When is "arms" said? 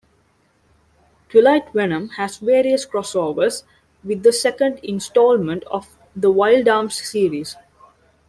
6.67-6.95